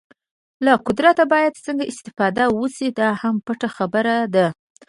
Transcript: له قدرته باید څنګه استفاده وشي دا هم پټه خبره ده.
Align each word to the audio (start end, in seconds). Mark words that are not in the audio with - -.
له 0.65 0.73
قدرته 0.87 1.23
باید 1.33 1.61
څنګه 1.65 1.89
استفاده 1.91 2.43
وشي 2.59 2.89
دا 2.99 3.09
هم 3.21 3.35
پټه 3.45 3.69
خبره 3.77 4.15
ده. 4.35 4.47